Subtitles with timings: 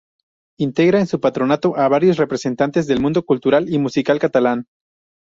[0.59, 4.65] Integra en su Patronato a varios representantes del mundo cultural y musical catalán.